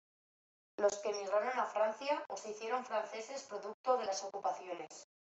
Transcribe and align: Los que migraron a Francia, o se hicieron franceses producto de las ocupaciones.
Los 0.81 0.97
que 1.03 1.13
migraron 1.13 1.57
a 1.59 1.67
Francia, 1.67 2.25
o 2.31 2.35
se 2.35 2.49
hicieron 2.49 2.83
franceses 2.89 3.43
producto 3.43 3.97
de 3.97 4.05
las 4.07 4.23
ocupaciones. 4.23 5.05